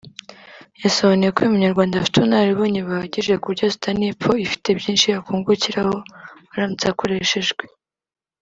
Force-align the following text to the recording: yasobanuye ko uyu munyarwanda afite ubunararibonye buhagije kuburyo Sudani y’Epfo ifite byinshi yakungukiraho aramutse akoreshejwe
yasobanuye 0.83 1.29
ko 1.33 1.39
uyu 1.41 1.53
munyarwanda 1.55 1.93
afite 1.95 2.15
ubunararibonye 2.17 2.79
buhagije 2.87 3.33
kuburyo 3.41 3.65
Sudani 3.73 4.03
y’Epfo 4.05 4.31
ifite 4.45 4.67
byinshi 4.79 5.05
yakungukiraho 5.09 5.95
aramutse 6.53 6.85
akoreshejwe 6.87 7.63